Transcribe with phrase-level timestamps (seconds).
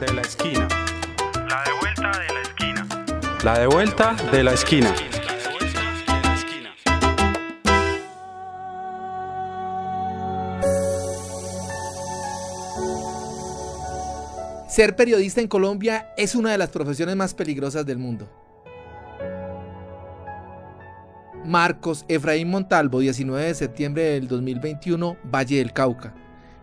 [0.00, 0.66] de la esquina.
[1.46, 2.88] La de vuelta de la esquina.
[3.44, 4.94] La de vuelta de la esquina.
[14.68, 18.26] Ser periodista en Colombia es una de las profesiones más peligrosas del mundo.
[21.44, 26.14] Marcos Efraín Montalvo, 19 de septiembre del 2021, Valle del Cauca.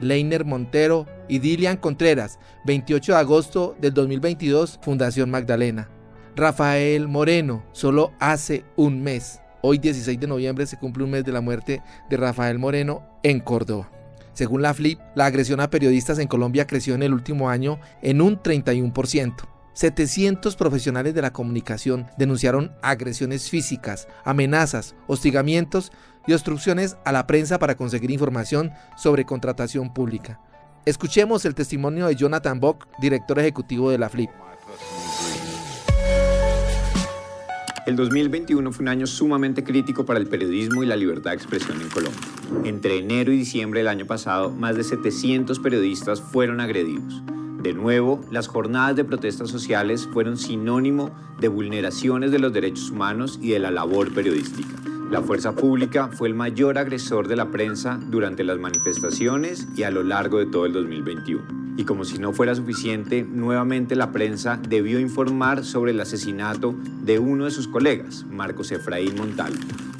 [0.00, 5.88] Leiner Montero y Dilian Contreras, 28 de agosto del 2022, Fundación Magdalena.
[6.36, 9.40] Rafael Moreno, solo hace un mes.
[9.62, 13.40] Hoy 16 de noviembre se cumple un mes de la muerte de Rafael Moreno en
[13.40, 13.90] Córdoba.
[14.32, 18.22] Según la FLIP, la agresión a periodistas en Colombia creció en el último año en
[18.22, 19.34] un 31%.
[19.72, 25.92] 700 profesionales de la comunicación denunciaron agresiones físicas, amenazas, hostigamientos
[26.30, 30.38] y obstrucciones a la prensa para conseguir información sobre contratación pública.
[30.86, 34.30] Escuchemos el testimonio de Jonathan Bock, director ejecutivo de la FLIP.
[37.86, 41.80] El 2021 fue un año sumamente crítico para el periodismo y la libertad de expresión
[41.80, 42.20] en Colombia.
[42.64, 47.24] Entre enero y diciembre del año pasado, más de 700 periodistas fueron agredidos.
[47.60, 53.40] De nuevo, las jornadas de protestas sociales fueron sinónimo de vulneraciones de los derechos humanos
[53.42, 54.76] y de la labor periodística.
[55.10, 59.90] La fuerza pública fue el mayor agresor de la prensa durante las manifestaciones y a
[59.90, 61.74] lo largo de todo el 2021.
[61.76, 67.18] Y como si no fuera suficiente, nuevamente la prensa debió informar sobre el asesinato de
[67.18, 69.52] uno de sus colegas, Marcos Efraín Montal,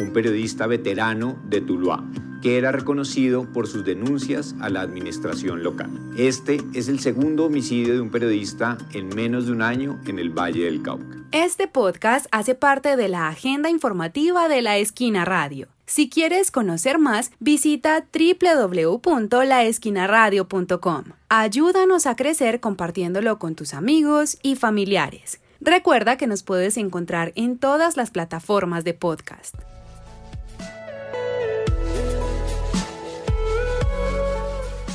[0.00, 2.02] un periodista veterano de Tuluá,
[2.44, 5.88] que era reconocido por sus denuncias a la administración local.
[6.18, 10.28] Este es el segundo homicidio de un periodista en menos de un año en el
[10.28, 11.24] Valle del Cauca.
[11.32, 15.68] Este podcast hace parte de la agenda informativa de la Esquina Radio.
[15.86, 21.04] Si quieres conocer más, visita www.laesquinaradio.com.
[21.30, 25.40] Ayúdanos a crecer compartiéndolo con tus amigos y familiares.
[25.62, 29.54] Recuerda que nos puedes encontrar en todas las plataformas de podcast.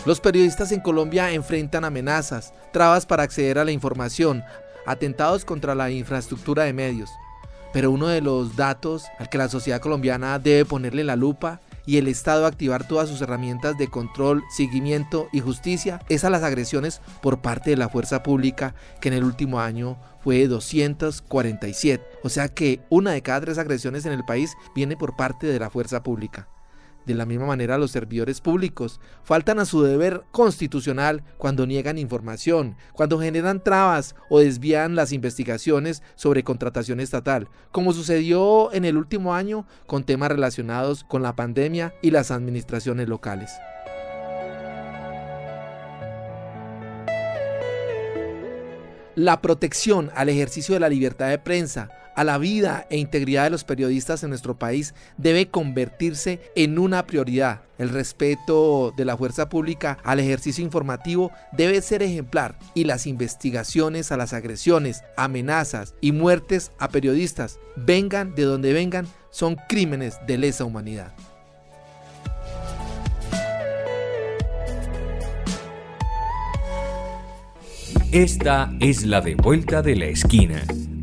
[0.06, 4.44] Los periodistas en Colombia enfrentan amenazas, trabas para acceder a la información,
[4.86, 7.10] atentados contra la infraestructura de medios.
[7.74, 11.98] Pero uno de los datos al que la sociedad colombiana debe ponerle la lupa y
[11.98, 17.02] el Estado activar todas sus herramientas de control, seguimiento y justicia es a las agresiones
[17.22, 22.04] por parte de la fuerza pública, que en el último año fue 247.
[22.24, 25.60] O sea que una de cada tres agresiones en el país viene por parte de
[25.60, 26.48] la fuerza pública.
[27.06, 32.76] De la misma manera, los servidores públicos faltan a su deber constitucional cuando niegan información,
[32.94, 39.34] cuando generan trabas o desvían las investigaciones sobre contratación estatal, como sucedió en el último
[39.34, 43.52] año con temas relacionados con la pandemia y las administraciones locales.
[49.16, 53.50] La protección al ejercicio de la libertad de prensa, a la vida e integridad de
[53.50, 57.62] los periodistas en nuestro país debe convertirse en una prioridad.
[57.78, 64.12] El respeto de la fuerza pública al ejercicio informativo debe ser ejemplar y las investigaciones
[64.12, 70.40] a las agresiones, amenazas y muertes a periodistas, vengan de donde vengan, son crímenes de
[70.40, 71.14] lesa humanidad.
[78.12, 80.66] Esta es la de vuelta de la esquina